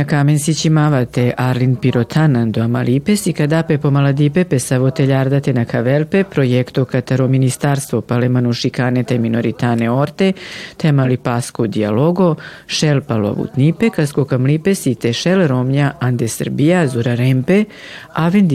[0.00, 5.64] Kaj Romja Kamensić imavate Arlin Pirotanan do Amalipes i kadape po maladipe pe savoteljardate na
[5.64, 10.32] kavelpe projekto kataro ministarstvo palemano šikane te minoritane orte
[10.76, 12.34] te pasko dialogo
[12.66, 17.64] šel palovutnipe kasko kamlipes i te šel Romja ande Srbija zura rempe
[18.14, 18.48] aven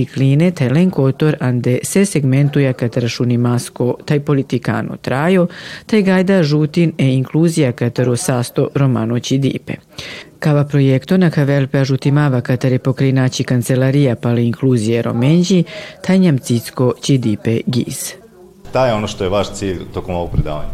[0.55, 5.47] te len kotor ande se segmentuja katara šunimasko taj politikano trajo
[5.85, 9.73] taj gajda žutin e inkluzija kataro sasto romanoći dipe.
[10.45, 15.63] Cava proiecto na cavelpe ajutimava catare pocrinaci kancelaria pale inkluzije romenđi,
[16.01, 18.13] tajnjam cicko čidipe giz.
[18.69, 20.69] Šta je ono što je vaš cilj tokom ovog predavanja?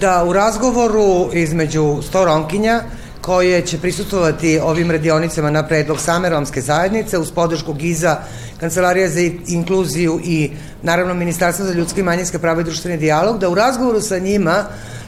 [0.00, 2.82] Da u razgovoru između sto romkinja
[3.20, 8.18] koje će prisutovati ovim radionicama na predlog same romske zajednice uz podršku GIZA,
[8.60, 10.50] Kancelarija za inkluziju i
[10.82, 14.64] naravno Ministarstvo za ljudske i manjinske prava i društveni dijalog, da u razgovoru sa njima
[14.68, 14.99] uh,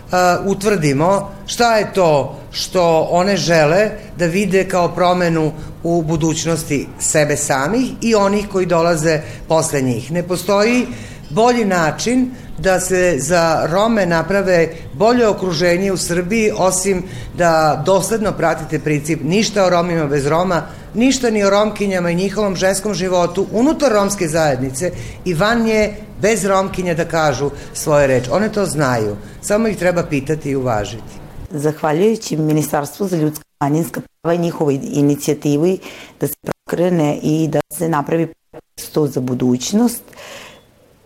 [0.47, 7.91] utvrdimo šta je to što one žele da vide kao promenu u budućnosti sebe samih
[8.01, 10.13] i onih koji dolaze posle njih.
[10.13, 10.87] Ne postoji
[11.31, 17.03] bolji način da se za Rome naprave bolje okruženje u Srbiji, osim
[17.39, 20.63] da dosledno pratite princip ništa o Romima bez Roma,
[20.95, 24.93] ništa ni o Romkinjama i njihovom ženskom životu unutar romske zajednice
[25.25, 28.29] i van nje bez Romkinja da kažu svoje reč.
[28.31, 31.23] One to znaju, samo ih treba pitati i uvažiti.
[31.51, 35.79] Zahvaljujući Ministarstvu za ljudska manjinska prava i njihovoj inicijativi
[36.21, 38.29] da se prokrene i da se napravi
[38.81, 40.03] sto za budućnost,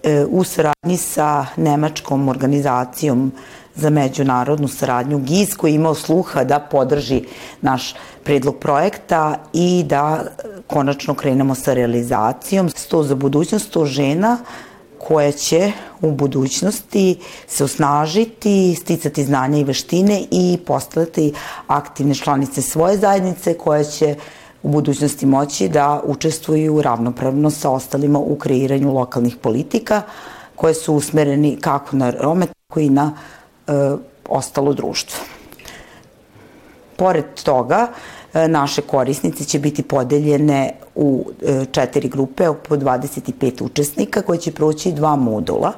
[0.02, 3.32] e, u saradnji sa nemačkom organizacijom
[3.76, 7.22] za međunarodnu saradnju GIZ koji je imao sluha da podrži
[7.60, 7.94] naš
[8.24, 10.24] predlog projekta i da
[10.66, 12.68] konačno krenemo sa realizacijom.
[12.68, 14.38] Sto za budućnost, sto žena
[14.98, 15.72] koje će
[16.02, 21.32] u budućnosti se osnažiti, sticati znanja i veštine i postati
[21.66, 24.16] aktivne članice svoje zajednice koje će
[24.62, 30.02] u budućnosti moći da učestvuju ravnopravno sa ostalima u kreiranju lokalnih politika
[30.56, 33.35] koje su usmereni kako na Rome, tako i na e,
[34.28, 35.24] ostalo društvo.
[36.96, 37.88] Pored toga,
[38.34, 44.52] e, naše korisnice će biti podeljene u e, četiri grupe po 25 učesnika koje će
[44.52, 45.72] proći dva modula.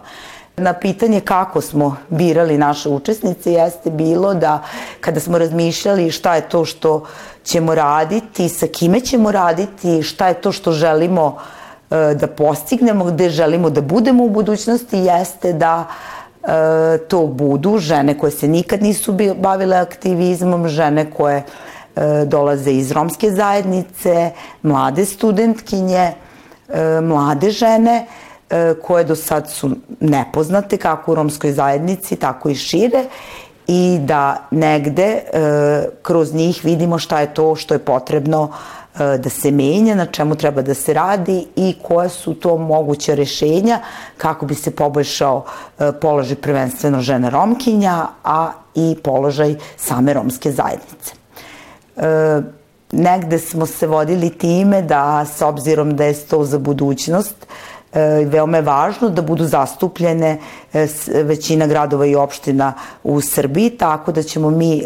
[0.56, 4.62] Na pitanje kako smo birali naše učesnice jeste bilo da
[5.00, 7.04] kada smo razmišljali šta je to što
[7.44, 11.36] ćemo raditi, sa kime ćemo raditi, šta je to što želimo
[11.90, 16.17] e, da postignemo, gde želimo da budemo u budućnosti, jeste da e,
[17.08, 21.42] to budu žene koje se nikad nisu bavile aktivizmom, žene koje
[21.98, 24.30] E, dolaze iz romske zajednice,
[24.62, 26.12] mlade studentkinje,
[26.68, 28.06] e, mlade žene
[28.50, 33.04] e, koje do sad su nepoznate kako u romskoj zajednici, tako i šire
[33.66, 35.22] i da negde
[36.02, 38.52] kroz njih vidimo šta je to što je potrebno
[38.98, 43.78] da se menja, na čemu treba da se radi i koje su to moguće rešenja
[44.16, 45.44] kako bi se poboljšao
[46.00, 51.12] položaj prvenstveno žene romkinja, a i položaj same romske zajednice.
[51.96, 52.40] E,
[52.92, 57.46] negde smo se vodili time da s obzirom da je to za budućnost
[58.26, 60.38] veoma je važno da budu zastupljene
[61.24, 62.72] većina gradova i opština
[63.04, 64.82] u Srbiji, tako da ćemo mi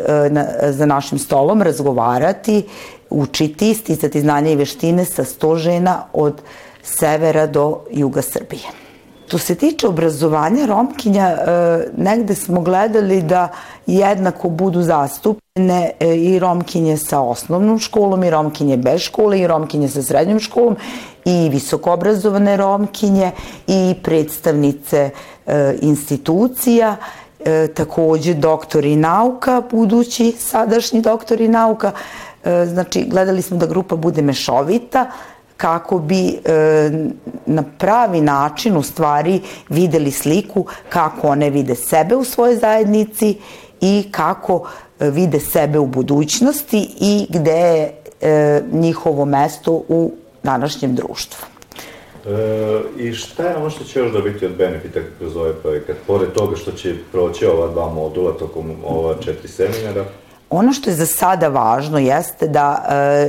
[0.71, 2.67] za našim stolom razgovarati,
[3.12, 6.43] učiti, sticati znanja i veštine sa sto žena od
[6.83, 8.83] severa do juga Srbije.
[9.33, 11.37] Što se tiče obrazovanja Romkinja, e,
[11.97, 13.49] negde smo gledali da
[13.87, 19.88] jednako budu zastupljene e, i Romkinje sa osnovnom školom i Romkinje bez škole i Romkinje
[19.88, 20.76] sa srednjom školom
[21.25, 23.31] i visokoobrazovane Romkinje
[23.67, 25.11] i predstavnice
[25.47, 26.97] e, institucija
[27.75, 31.93] takođe doktori nauka, budući sadašnji doktori nauka,
[32.44, 35.11] znači gledali smo da grupa bude mešovita,
[35.62, 36.91] kako bi e,
[37.47, 43.37] na pravi način u stvari videli sliku kako one vide sebe u svojoj zajednici
[43.81, 44.69] i kako
[45.00, 50.12] e, vide sebe u budućnosti i gde je e, njihovo mesto u
[50.43, 51.47] današnjem društvu.
[52.27, 55.97] E, I šta je ono što će još dobiti od benefita kroz ovaj projekat?
[56.06, 60.05] Pored toga što će proći ova dva modula tokom ova četiri seminara?
[60.52, 63.28] Ono što je za sada važno jeste da e,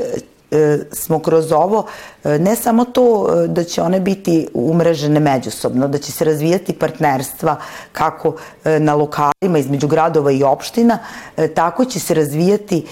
[0.54, 1.86] E, smo kroz ovo
[2.24, 7.56] e, ne samo to da će one biti umrežene međusobno, da će se razvijati partnerstva
[7.92, 10.98] kako na lokalima između gradova i opština,
[11.56, 12.86] tako će se razvijati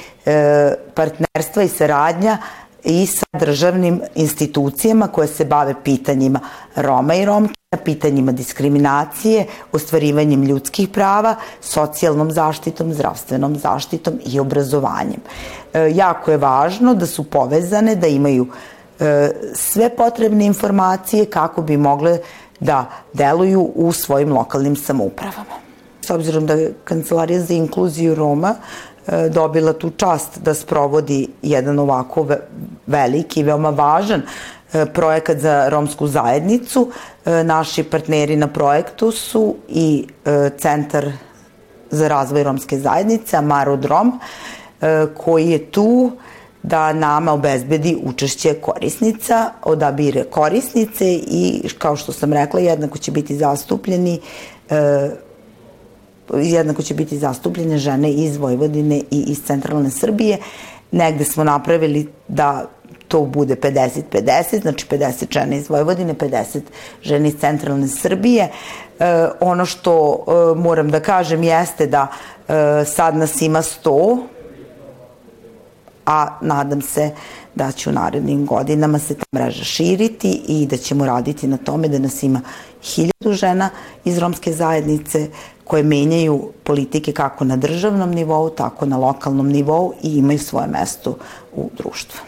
[0.94, 2.38] partnerstva i saradnja
[2.83, 6.39] i sa državnim institucijama koje se bave pitanjima
[6.75, 7.56] Roma i Romkinja,
[7.86, 15.22] pitanjima diskriminacije, ostvarivanjem ljudskih prava, socijalnom zaštitom, zdravstvenom zaštitom i obrazovanjem.
[15.74, 18.48] E, jako je važno da su povezane, da imaju
[19.00, 22.19] e, sve potrebne informacije kako bi mogle
[22.60, 25.62] da deluju u svojim lokalnim samoupravama.
[26.01, 28.56] S obzirom da je Kancelarija za inkluziju Roma
[29.30, 32.27] dobila tu čast da sprovodi jedan ovako
[32.88, 36.92] veliki veoma važan e, projekat za romsku zajednicu.
[37.25, 40.07] E, naši partneri na projektu su i
[40.57, 41.12] Centar
[41.92, 44.19] za razvoj romske zajednice, Amarod Rom,
[45.18, 46.12] koji je tu
[46.63, 53.36] da nama obezbedi učešće korisnica, odabire korisnice i, kao što sam rekla, jednako će biti
[53.38, 54.19] zastupljeni
[56.34, 60.38] jednako će biti zastupljene žene iz Vojvodine i iz centralne Srbije.
[60.92, 62.66] Negde smo napravili da
[63.08, 66.60] to bude 50-50, znači 50 žena iz Vojvodine, 50
[67.02, 68.50] žena iz centralne Srbije.
[69.00, 74.24] E, ono što e, moram da kažem jeste da e, sad nas ima 100,
[76.06, 77.12] a nadam se
[77.56, 81.88] da će u narednim godinama se ta mreža širiti i da ćemo raditi na tome
[81.88, 82.42] da nas ima
[82.84, 83.70] hiljadu žena
[84.06, 85.28] iz romske zajednice
[85.72, 91.18] koje menjaju politike kako na državnom nivou, tako na lokalnom nivou i imaju svoje mesto
[91.56, 92.22] u društvu.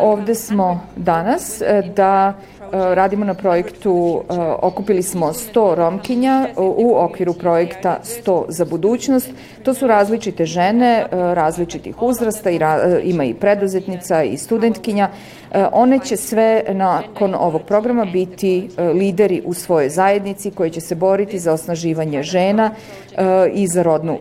[0.00, 2.34] Ovde smo danas e, da
[2.72, 9.30] radimo na projektu, e, okupili smo 100 romkinja u okviru projekta 100 za budućnost.
[9.62, 12.50] To su različite žene, e, različitih uzrasta,
[13.02, 15.08] ima i preduzetnica i studentkinja.
[15.72, 21.38] One će sve nakon ovog programa biti lideri u svojoj zajednici koji će se boriti
[21.38, 22.70] za osnaživanje žena
[23.52, 24.18] i za rodnu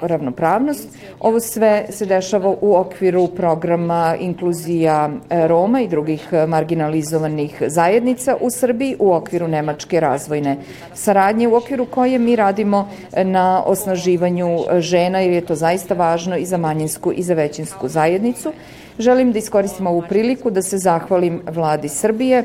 [0.00, 0.88] ravnopravnost.
[1.20, 8.96] Ovo sve se dešava u okviru programa inkluzija Roma i drugih marginalizovanih zajednica u Srbiji
[8.98, 10.56] u okviru Nemačke razvojne
[10.94, 12.88] saradnje, u okviru koje mi radimo
[13.24, 18.52] na osnaživanju žena, jer je to zaista važno i za manjinsku i za većinsku zajednicu.
[18.98, 22.44] Želim da iskoristim ovu priliku da se zahvalim vladi Srbije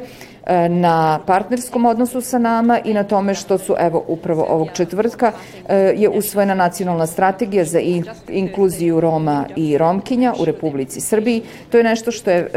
[0.69, 5.31] na partnerskom odnosu sa nama i na tome što su, evo, upravo ovog četvrtka
[5.69, 7.79] e, je usvojena nacionalna strategija za
[8.29, 11.41] inkluziju Roma i Romkinja u Republici Srbiji.
[11.69, 12.47] To je nešto što je e,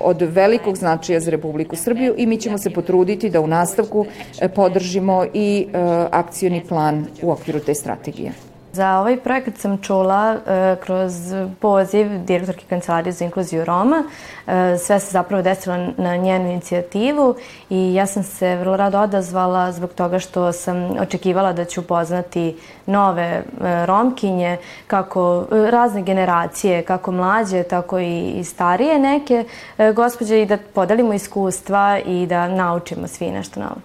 [0.00, 4.06] od velikog značaja za Republiku Srbiju i mi ćemo se potruditi da u nastavku
[4.54, 5.66] podržimo i
[6.10, 8.53] akcioni plan u okviru te strategije.
[8.74, 11.12] Za ovaj projekat sam čula e, kroz
[11.60, 14.02] poziv direktorke Kancelarije za inkluziju Roma.
[14.46, 17.34] E, sve se zapravo desilo na njenu inicijativu
[17.70, 22.56] i ja sam se vrlo rado odazvala zbog toga što sam očekivala da ću upoznati
[22.86, 23.42] nove e,
[23.86, 24.56] romkinje,
[24.86, 29.44] kako e, razne generacije, kako mlađe, tako i, i starije neke
[29.78, 33.76] e, gospođe i da podelimo iskustva i da naučimo svi nešto novo.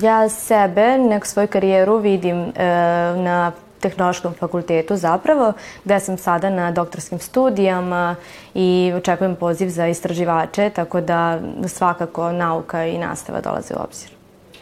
[0.00, 2.52] Ja sebe, neku svoju karijeru vidim e,
[3.16, 3.52] na
[3.88, 5.52] tehnološkom fakultetu zapravo,
[5.84, 8.16] gde sam sada na doktorskim studijama
[8.54, 14.10] i očekujem poziv za istraživače, tako da svakako nauka i nastava dolaze u obzir.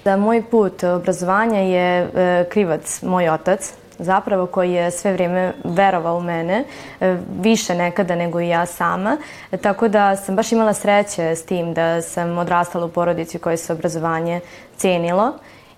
[0.05, 6.17] Da moj put obrazovanja je e, krivac moj otac, zapravo koji je sve vrijeme verovao
[6.17, 6.65] u mene,
[7.01, 9.17] e, više nekada nego i ja sama,
[9.63, 13.73] tako da sam baš imala sreće s tim da sam odrastala u porodici koje se
[13.73, 14.41] obrazovanje
[14.77, 15.33] cenilo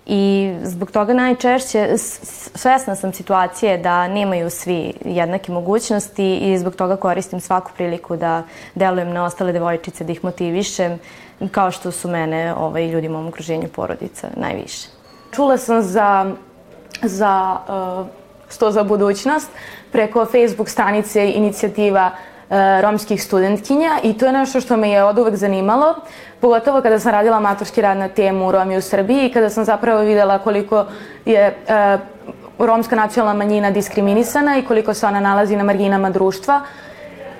[0.09, 1.97] I zbog toga najčešće
[2.55, 8.43] svesna sam situacije da nemaju svi jednake mogućnosti i zbog toga koristim svaku priliku da
[8.75, 10.99] delujem na ostale devojčice, da ih motivišem,
[11.51, 14.87] kao što su mene ovaj, ljudi u mom okruženju porodica najviše.
[15.35, 16.31] Čula sam za,
[17.03, 17.57] za
[17.99, 18.07] uh,
[18.49, 19.49] Sto za budućnost
[19.91, 22.26] preko Facebook stranice inicijativa E,
[22.81, 25.95] romskih studentkinja i to je nešto što me je od uvek zanimalo,
[26.39, 30.01] pogotovo kada sam radila maturski rad na temu Romi u Srbiji i kada sam zapravo
[30.01, 30.85] videla koliko
[31.25, 31.97] je e,
[32.59, 36.61] romska nacionalna manjina diskriminisana i koliko se ona nalazi na marginama društva.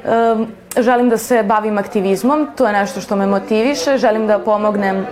[0.05, 5.05] E, želim da se bavim aktivizmom, to je nešto što me motiviše, želim da pomognem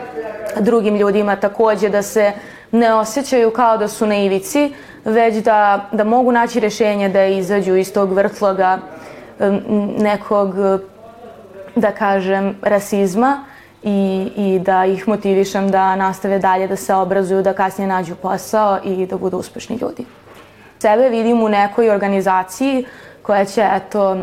[0.60, 2.32] drugim ljudima takođe da se
[2.72, 4.74] ne osjećaju kao da su na ivici,
[5.06, 8.80] već da, da mogu naći rešenje da izađu iz tog vrtloga
[9.98, 10.56] nekog,
[11.76, 13.44] da kažem, rasizma
[13.84, 18.80] i, i da ih motivišem da nastave dalje da se obrazuju, da kasnije nađu posao
[18.84, 20.06] i da budu uspešni ljudi.
[20.80, 22.86] Sebe vidim u nekoj organizaciji
[23.22, 24.20] koja će, eto, e,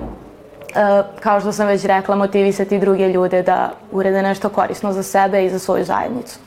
[1.21, 5.51] kao što sam već rekla, motivisati druge ljude da urede nešto korisno za sebe i
[5.51, 6.39] za svoju zajednicu.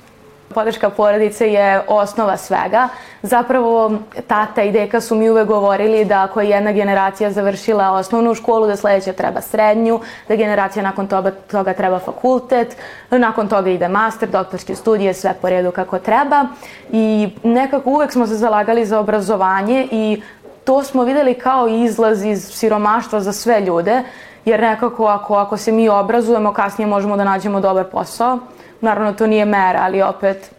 [0.53, 2.87] Podrška porodice je osnova svega.
[3.25, 3.91] Zapravo,
[4.27, 8.67] tata i deka su mi uvek govorili da ako je jedna generacija završila osnovnu školu,
[8.67, 12.77] da sledeća treba srednju, da generacija nakon toga, toga treba fakultet,
[13.11, 16.45] nakon toga ide master, doktorske studije, sve po redu kako treba.
[16.91, 20.21] I nekako uvek smo se zalagali za obrazovanje i
[20.63, 24.03] to smo videli kao izlaz iz siromaštva za sve ljude,
[24.45, 28.39] jer nekako ako, ako se mi obrazujemo, kasnije možemo da nađemo dobar posao.
[28.81, 30.51] Naravno, to nije mera, ali opet,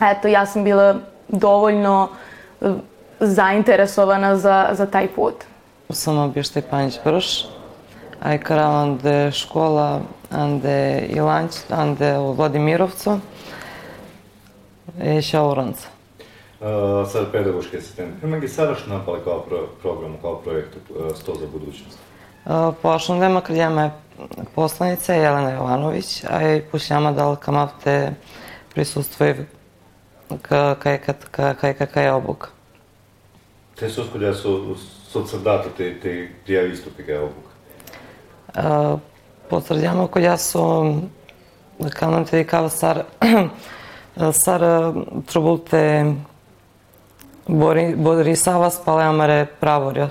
[0.00, 0.94] eto, ja sam bila
[1.28, 2.08] dovoljno
[2.60, 2.72] eh,
[3.20, 5.34] zainteresovana za, za taj put.
[5.90, 7.46] Samo Bište Panić Brš,
[8.22, 13.20] aj karavan de škola, ande Ilanč, ande u Vladimirovcu,
[15.02, 15.88] i Šauranca.
[16.60, 16.66] Uh,
[17.10, 18.22] sad pedagoški asistent.
[18.22, 21.98] Ima gi sadaš napali kao pro, program, kao projekt uh, 100 za budućnost?
[22.82, 23.90] Pošlundema крилјаме
[24.54, 28.14] посланица Елена Јовановиќ, а и пушјама дал камавте
[28.74, 29.44] присуствуј
[30.28, 32.52] кај кај кај кај обук.
[33.76, 34.76] Те со скоја со
[35.08, 37.46] со црдата те те тија исто кај обук.
[39.48, 40.64] Потврдјама која со
[41.94, 43.06] канам те дикава сар
[44.32, 44.60] сар
[45.26, 46.16] трубулте
[47.48, 50.10] бори Борисава спалеамаре праворја.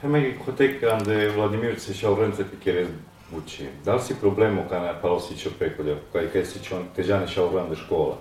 [0.00, 1.94] Хемеги хотек анде Владимир се
[3.36, 3.66] uči.
[3.84, 7.48] Da li si problem u kana palosiću prekolja, kaj kaj eh, si čon težane šao
[7.50, 8.16] grande škola?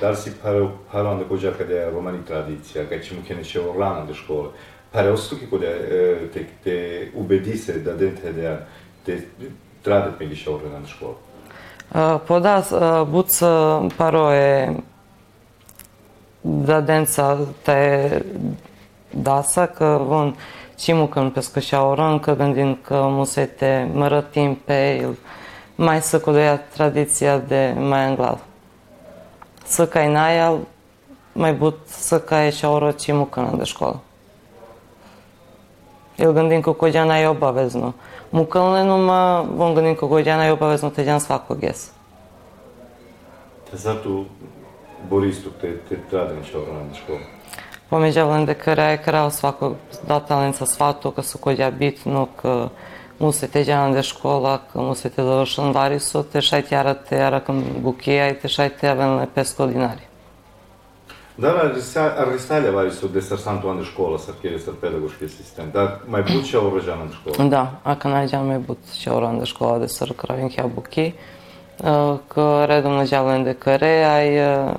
[0.00, 3.72] da li si paro paro da kođa kada je romani tradicija, kaj ćemo kene šao
[3.72, 4.48] grande škole?
[4.92, 8.66] Pare ostuki kada eh, te te ubedi se da dente da
[9.06, 9.20] te
[9.82, 11.14] trade peli šao grande škola.
[11.94, 12.62] Eh, po da,
[13.06, 13.40] buc
[13.96, 14.76] paro je
[16.42, 18.10] da denca te
[19.12, 20.34] dasak, von
[20.78, 25.16] și că îmi pescășea rancă, gândind că musete mărătim pe el,
[25.74, 28.40] mai să cudoia tradiția de mai anglav.
[29.64, 30.54] Să cai naia,
[31.32, 34.00] mai but să cai și o roci mucână de școală.
[36.16, 37.94] El gândim că cogeana e obavezno.
[38.28, 41.90] Mucălne numai vom gândim că cogeana e obavezno, te geam să fac o ghes.
[43.70, 44.26] Te satu
[45.08, 47.20] Boris, te, te trade în școală, în școală.
[47.90, 52.70] Крал свако датален со свато, ка со која битно, ка
[53.18, 57.16] му се те ѓанан де школа, ка му се те довршен варисо, те шајте арате
[57.16, 60.04] аракам букија и те шајте авелне 500 динари.
[61.38, 65.72] Да, арристалја варисо де сар санту анде школа, сар кере сар педагошки асистент.
[65.72, 67.48] Да, мај буча орожан школа.
[67.48, 71.14] Да, ака најѓаме бут ќе оран школа де сар кравин ке буки,
[71.78, 74.78] ка редом најѓавлен де каре, ај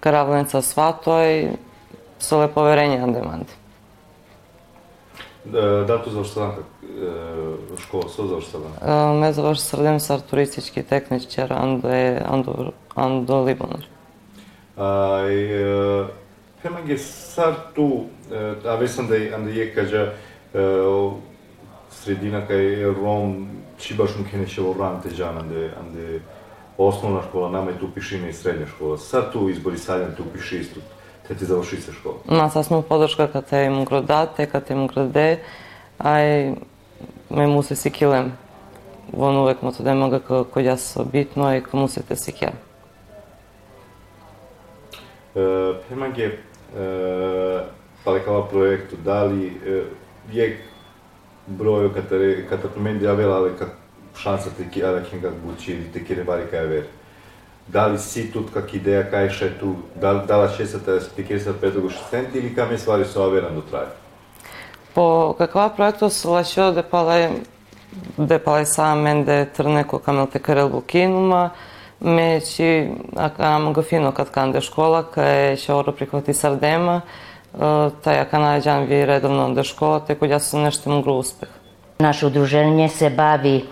[0.00, 1.56] karavljenca svatoj
[2.40, 3.52] ле поверење на деманди.
[5.44, 6.54] Дату завршила
[7.78, 9.12] школа со завршила?
[9.14, 13.86] Ме заврши средем сар туристички техничар анде андо андо Либонар.
[14.76, 16.06] А и
[16.62, 18.06] Хеманге сар ту,
[18.64, 20.12] а весам да анде е кажа
[21.90, 26.20] средина кај Ром чибаш му кенеше во ранте жан анде анде
[26.78, 28.98] osnovna škola, nama je tu Pišina i srednja škola.
[28.98, 30.80] Sad tu izbori sadjan tu piši isto,
[31.28, 32.14] te ti završi se škola.
[32.28, 35.40] Нас аз сме поддршка каде им градате, каде им граде,
[35.98, 36.56] ај
[37.30, 38.32] ме му се сикилем.
[39.12, 42.52] Вон увек му да мога кој јас со битно и кому се те сикја.
[45.34, 46.38] Пемаге,
[48.04, 49.52] палекава проекту, дали
[50.32, 50.58] век
[51.50, 53.76] броју ката ката променди авела, але как
[54.16, 56.82] šansa te da Kinga Gucci ili te Kiribari Kaver.
[56.82, 57.05] Da
[57.74, 61.90] li si тут как идеја кај ше ту, да, дала ше се те спикерса педагог
[61.90, 63.86] асистент или каме ствари се оверан до трај?
[64.94, 67.30] По каква проектот се лашо да пале
[68.18, 71.50] да пале сам мен да трне ко камел те карел букинума,
[72.00, 77.02] ме чи ака ама го фино кад канде школа, кај ше оро прихвати сардема,
[77.56, 81.48] тај ака најđan ви редовно до школа, те кој јас сум нешто могла успех.
[82.00, 83.64] Наше удружение се бави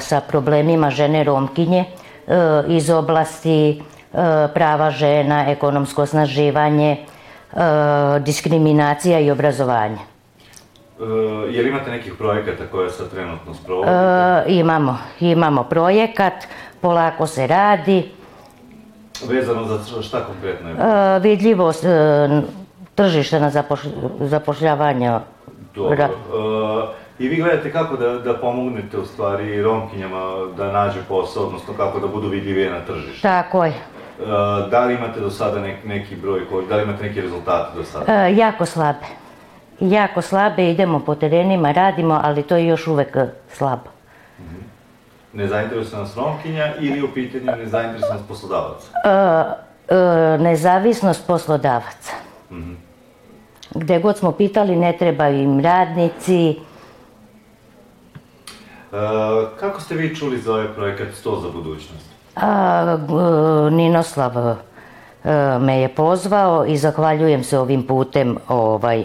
[0.00, 1.86] sa problemima žene Romkinje
[2.68, 3.82] iz oblasti
[4.54, 6.96] prava žena, ekonomsko osnaživanje,
[8.20, 10.14] diskriminacija i obrazovanje.
[11.00, 11.04] E,
[11.52, 13.92] jel imate nekih projekata koje sad trenutno sprovodite?
[13.92, 16.32] E, imamo, imamo projekat,
[16.80, 18.10] polako se radi.
[19.28, 20.74] Vezano za šta konkretno je?
[20.74, 21.84] E, vidljivost
[22.94, 23.50] tržišta na
[24.20, 25.18] zapošljavanje.
[25.74, 26.08] Dobro.
[27.18, 30.20] E, I vi gledate kako da, da pomognete u stvari romkinjama
[30.56, 33.22] da nađe posao, odnosno kako da budu vidljivije na tržištu.
[33.22, 33.70] Tako je.
[33.70, 33.76] E,
[34.70, 38.12] da li imate do sada nek, neki broj, da li imate neki rezultate do sada?
[38.12, 39.06] E, jako slabe.
[39.80, 43.16] Jako slabe, idemo po terenima, radimo, ali to je još uvek
[43.48, 43.94] slabo.
[45.32, 48.86] Nezainteresovanost Romkinja ili u pitanju nezainteresovanost poslodavaca?
[49.04, 52.12] E, e, nezavisnost poslodavaca.
[53.74, 56.56] Gde god smo pitali, ne trebaju im radnici.
[58.94, 62.06] E, kako ste vi čuli za ovaj projekat 100 za budućnost?
[62.36, 62.96] A,
[63.70, 64.54] Ninoslav e,
[65.58, 69.04] me je pozvao i zahvaljujem se ovim putem ovaj,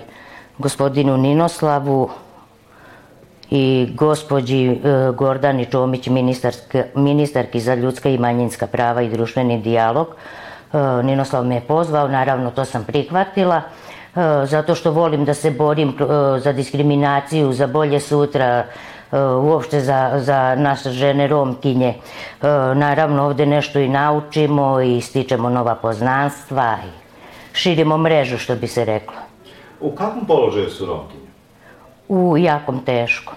[0.57, 2.09] gospodinu Ninoslavu
[3.49, 4.77] i gospođi e,
[5.15, 6.09] Gordani Čomić,
[6.95, 10.07] ministarki za ljudska i manjinska prava i društveni dijalog.
[11.03, 13.61] Ninoslav me je pozvao, naravno to sam prihvatila,
[14.43, 15.95] zato što volim da se borim
[16.43, 18.65] za diskriminaciju, za bolje sutra,
[19.41, 21.89] uopšte za, za naše žene Romkinje.
[21.89, 21.95] E,
[22.75, 26.91] Naravno ovde nešto i naučimo i stičemo nova poznanstva i
[27.53, 29.17] širimo mrežu, što bi se reklo.
[29.79, 31.29] U kakvom položaju su Romkinje?
[32.09, 33.35] u jakom teškom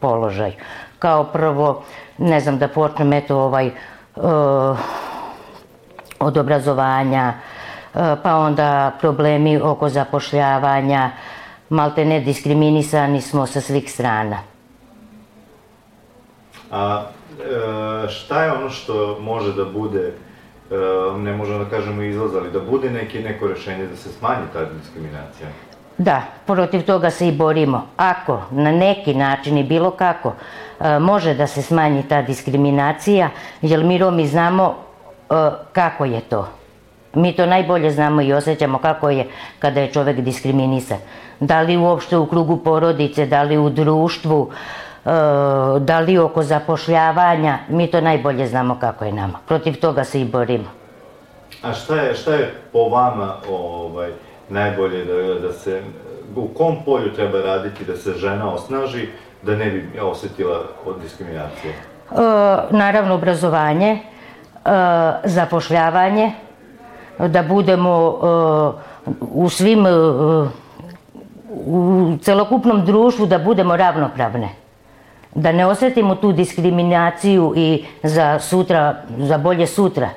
[0.00, 0.52] položaju.
[0.98, 1.82] Kao prvo,
[2.18, 4.78] ne znam da počnem eto ovaj uh,
[6.20, 11.10] od obrazovanja, uh, pa onda problemi oko zapošljavanja,
[11.68, 14.53] malte ne diskriminisani smo sa svih strana.
[16.74, 17.02] A
[18.04, 20.12] e, šta je ono što može da bude,
[20.70, 20.74] e,
[21.18, 24.64] ne možemo da kažemo izlaz, ali da bude neki, neko rešenje da se smanji ta
[24.64, 25.48] diskriminacija?
[25.98, 27.86] Da, protiv toga se i borimo.
[27.96, 30.32] Ako na neki način i bilo kako
[30.80, 33.30] e, može da se smanji ta diskriminacija,
[33.62, 34.74] jer mi Romi znamo
[35.72, 36.48] kako je to.
[37.14, 39.26] Mi to najbolje znamo i osjećamo kako je
[39.58, 40.98] kada je čovek diskriminisan.
[41.40, 44.83] Da li uopšte u krugu porodice, da li u društvu, e,
[45.80, 49.38] da li oko zapošljavanja, mi to najbolje znamo kako je nama.
[49.46, 50.70] Protiv toga se i borimo.
[51.62, 54.10] A šta je, šta je po vama ovaj,
[54.48, 55.82] najbolje da, da se,
[56.36, 59.08] u kom polju treba raditi da se žena osnaži
[59.42, 61.72] da ne bi osetila od diskriminacije?
[61.72, 61.76] E,
[62.70, 64.00] naravno obrazovanje, e,
[65.24, 66.32] zapošljavanje,
[67.18, 69.90] da budemo e, u svim, e,
[71.50, 74.63] u celokupnom društvu da budemo ravnopravne.
[75.34, 80.10] Da ne osetimo tu diskriminaciju i za sutra, za bolje sutra.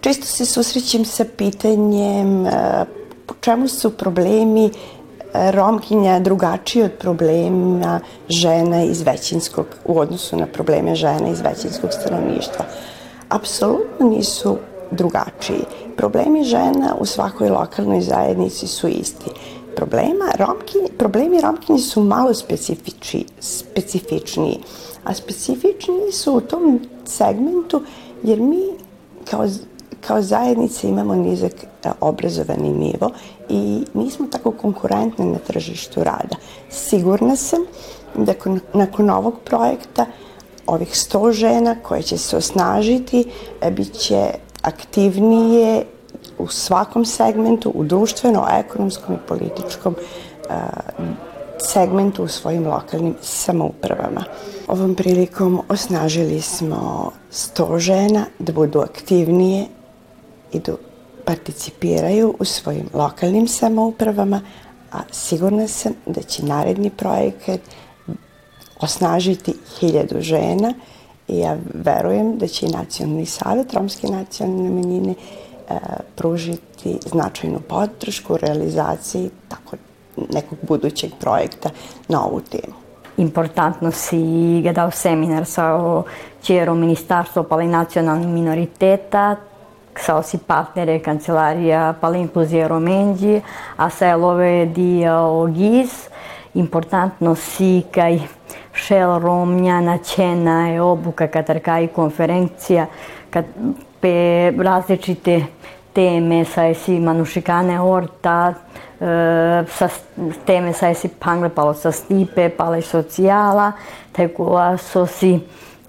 [0.00, 2.50] Često se susrećem sa pitanjem e,
[3.26, 4.70] po čemu su problemi e,
[5.50, 12.64] Romkinja drugačiji od problema žena iz većinskog, u odnosu na probleme žena iz većinskog stanovništva.
[13.28, 14.58] Apsolutno nisu
[14.90, 15.64] drugačiji.
[15.96, 19.30] Problemi žena u svakoj lokalnoj zajednici su isti.
[19.78, 24.58] Problema romkinje, problemi romkinje su malo specifiči, specifičniji,
[25.04, 27.82] a specifičniji su u tom segmentu
[28.22, 28.62] jer mi
[29.30, 29.46] kao
[30.00, 33.10] kao zajednica imamo nizak e, obrazovani nivo
[33.48, 36.36] i nismo tako konkurentni na tržištu rada.
[36.70, 37.60] Sigurna sam
[38.14, 40.06] da kon- nakon ovog projekta
[40.66, 43.24] ovih 100 žena koje će se osnažiti
[43.60, 44.30] e, bit će
[44.62, 45.84] aktivnije
[46.38, 50.54] u svakom segmentu, u društveno, ekonomskom i političkom e,
[51.58, 54.24] segmentu u svojim lokalnim samoupravama.
[54.68, 59.66] Ovom prilikom osnažili smo 100 žena da budu aktivnije
[60.52, 60.72] i da
[61.24, 64.40] participiraju u svojim lokalnim samoupravama,
[64.92, 67.60] a sigurna sam da će naredni projekat
[68.80, 70.74] osnažiti hiljadu žena
[71.28, 75.14] i ja verujem da će i Nacionalni savjet Romske nacionalne manjine
[76.16, 79.76] pružiti značajnu podršku u realizaciji tako
[80.30, 81.70] nekog budućeg projekta
[82.08, 82.74] na ovu temu.
[83.16, 86.02] Importantno si ga dao seminar sa
[86.42, 89.36] čerom ministarstva pali nacionalnih minoriteta,
[89.96, 93.40] sa si partnere kancelaria pala incluzie romengi,
[93.76, 96.08] a selove di Ogis,
[96.54, 98.20] importantno si kaj
[98.72, 102.86] šel Romnja na cena e obuka katarka i konferencija
[103.30, 103.44] kad
[104.00, 105.44] pe različite
[105.92, 108.54] teme sa si manušikane orta,
[109.00, 109.88] e, sa
[110.44, 113.72] teme sa si pangle palo sa stipe, pala i socijala,
[114.12, 115.40] tako so si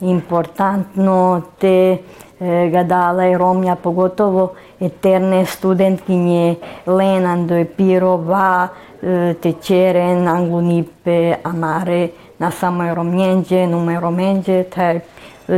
[0.02, 1.98] importantno te
[2.39, 8.67] e, Gadala i Romja, pogotovo eterne studentkinje Lenando e Pirova,
[9.02, 15.00] e, Teceren, Anglunipe, Amare, na samoj Romnjenđe, nume Romnjenđe, taj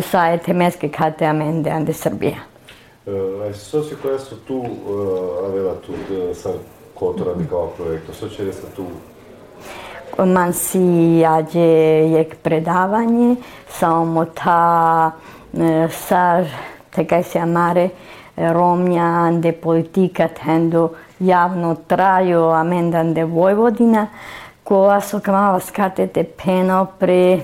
[0.02, 2.38] sa etemeske kate amende ande Srbija.
[3.50, 6.50] As pessoas que conhecem tu, uh, aveva tu, uh, sa
[6.94, 8.86] kotora di kao projekta, što će sa tu
[10.18, 10.80] Man si
[11.22, 11.60] jađe
[12.12, 13.36] jek predavanje,
[13.70, 15.12] samo ta
[15.54, 16.46] e, sa
[16.96, 17.90] tekaj se amare
[18.38, 24.08] Romnja ande politika tendo javno traju amendan de Vojvodina,
[24.64, 27.40] koja so kamala skatete peno pre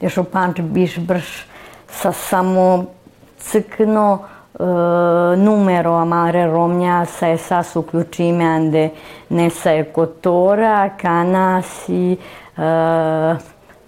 [0.00, 1.49] Deci panč biš brž
[1.90, 2.84] sa samo
[3.38, 4.18] cikno
[4.52, 4.66] uh,
[5.36, 8.90] numero amare romnja sa uključime ande
[9.28, 12.16] ne sa ekotora, kana si
[12.56, 13.36] uh,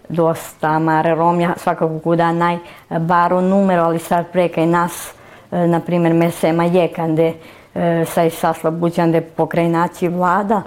[0.09, 5.13] dosta amare romnja, svakako kuda naj baro numero, ali sad prekaj nas,
[5.51, 7.35] uh, na primjer, mesema jekande
[7.75, 10.63] uh, sa je sas labućande pokrajnaći vlada,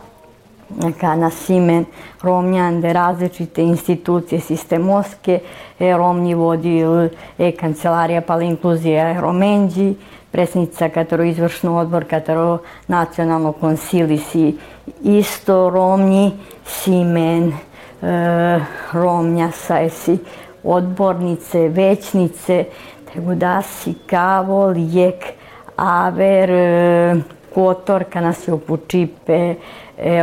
[1.17, 1.85] na simen
[2.21, 5.39] Romnjande različite institucije sistemoske,
[5.79, 6.83] e, Romnji vodi
[7.37, 9.93] e kancelarija pa inkluzija Romenđi,
[10.31, 14.57] predsjednica katero izvršno odbor, katero nacionalno konsilisi
[15.03, 16.31] isto Romnji,
[16.65, 17.53] simen e,
[18.93, 20.17] Romnja sajsi
[20.63, 22.65] odbornice, većnice,
[23.13, 25.25] tako da si kavo, lijek,
[25.75, 27.15] aver, e,
[27.53, 29.55] kotorka nas je upučipe,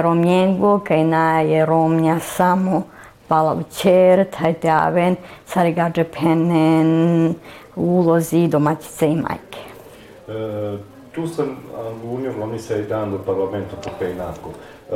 [0.02, 2.82] Romjengo, kaj na je Romnja samo
[3.28, 7.34] palavčer, taj te aven, sarigađe penen
[7.76, 9.62] ulozi domaćice i majke.
[10.28, 10.78] E,
[11.14, 11.56] tu sam
[12.04, 13.76] unio Romisa i dan do parlamentu.
[14.90, 14.94] E,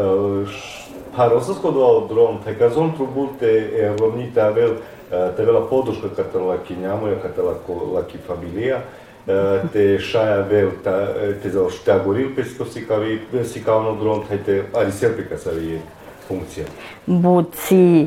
[1.17, 3.71] Parosasco do dron, taj kazon trubute
[5.37, 7.55] te vela podrška katala kinjamoja, katala
[7.95, 8.81] laki familija,
[9.73, 10.97] te šaja vel ta
[11.43, 15.39] te za šta goril pesko si kavi si kao no dron taj te ali serpika
[15.39, 15.81] sa vi
[16.29, 16.67] funkcija.
[17.07, 18.07] Buci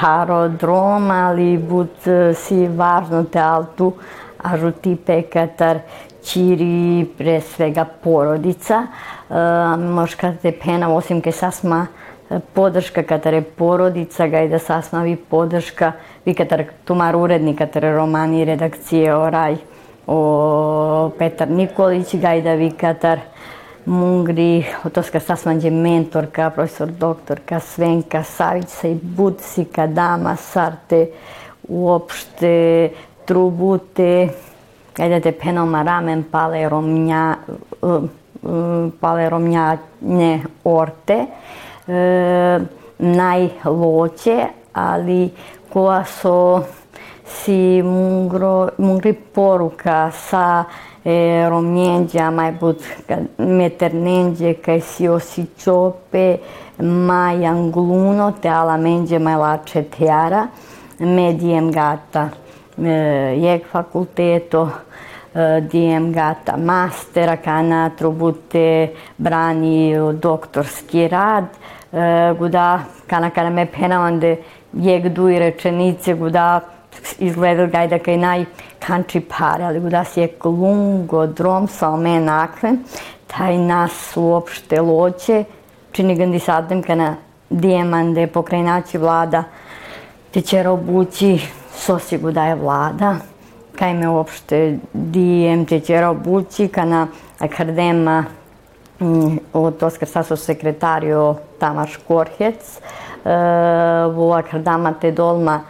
[0.00, 3.92] parodrom, ali but si važno te altu
[4.38, 5.80] ažuti pekatar
[6.24, 8.86] čiri pre svega porodica.
[9.78, 11.86] Možda te pena, osim ke sasma
[12.54, 15.92] podrška katare porodica ga i da sasma vi podrška
[16.24, 19.56] vi katar tumar urednik katare romani redakcije oraj
[20.10, 23.18] o Petar Nikolić, Gajda Vikatar,
[23.86, 31.06] Mungri, Otoska Sasmanđe mentorka, profesor doktorka Svenka Savića i Budsika, Dama, Sarte,
[31.68, 32.88] uopšte
[33.24, 34.28] Trubute,
[34.96, 37.34] Gajda penoma ramen pale romnja,
[39.00, 41.26] pale romnjane orte,
[41.88, 42.60] e,
[42.98, 45.30] najloće, ali
[45.72, 46.60] koja su
[47.30, 50.64] si mungro, mungri poruka sa
[51.04, 52.82] e, romnjenđa, mai but
[53.38, 56.36] meternenđe, kaj si osiciope,
[56.78, 60.46] mai angluno, te ala menđe mai lače teara,
[60.98, 62.28] medijem gata
[62.78, 62.90] e,
[63.40, 64.68] jeg fakulteto,
[65.34, 71.44] e, dijem gata mastera, kana trubute brani doktorski rad,
[72.38, 74.36] guda kana kana me penavande
[74.72, 76.60] jeg duj rečenice, guda
[77.18, 78.44] izgledal gajda kaj naj
[78.86, 82.72] country pare, ali da si je lungo drom sa ome nakle,
[83.26, 85.44] taj nas uopšte loće,
[85.92, 87.16] čini gandi sadem kana
[87.50, 89.44] dijemande pokrajnaći vlada,
[90.30, 91.40] te će robući
[91.74, 93.16] sosigu da je vlada,
[93.78, 97.06] kaj me uopšte dijem, te će robući kana
[97.38, 98.24] akadema
[99.00, 102.80] mm, od Oskar Saso sekretario Tamaš Korhec,
[103.24, 105.60] uh, u akadama te dolma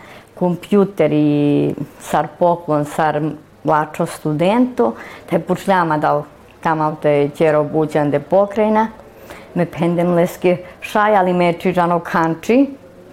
[0.41, 3.21] kompjuteri sar poklon, sar
[3.65, 4.93] mlačo studentu,
[5.31, 6.23] te počljama dal
[6.63, 8.89] tamo te ćero buđan de pokrajna,
[9.55, 12.67] me pendem leske šaj, ali me čiđano kanči,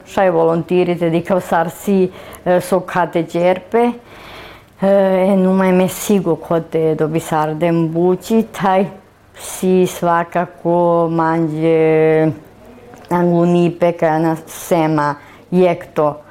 [0.08, 2.12] šaj volontirite di kao sar si
[2.46, 3.90] e, so kate džerpe,
[4.82, 8.86] e, numaj me sigo kote dobi sardem bući, taj
[9.40, 12.28] si svakako manđe
[13.10, 15.16] angunipe kana sema
[15.52, 16.22] jekto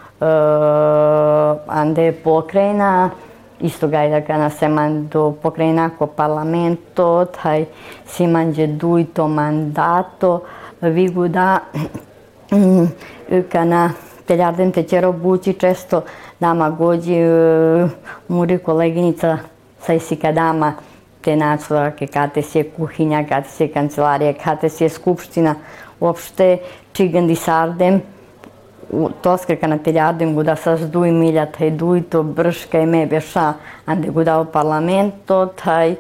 [1.67, 3.11] ande pokrajina,
[5.43, 7.65] pokrajinako parlamento, taj
[8.07, 10.41] si manđe dujto mandato,
[10.81, 11.59] vigu da
[13.53, 13.91] kana
[14.27, 16.03] teljardem te ćero bući često
[16.41, 17.91] dama gođi uh,
[18.29, 19.39] muri koleginica
[19.81, 20.73] sa isika dama
[21.21, 25.55] te naclake, kate se kuhinja, kate se kancelarija, kate se skupština,
[26.01, 26.59] uopšte
[26.93, 28.01] čigandi sardem,
[29.23, 33.55] тоскрека на телјаден го да саздуј милјата и дуито бршка и ме беша,
[33.87, 35.97] анде го дал парламентот, ај,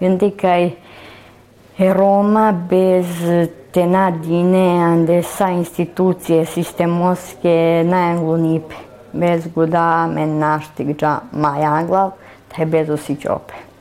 [0.00, 0.72] вендикај,
[1.78, 3.06] е Рома без
[3.72, 8.76] тенадине, анде са институције системоске најанглу нипе.
[9.12, 12.16] Без го да мен наштик джа мајанглав,
[12.52, 13.71] тај без осиќопе.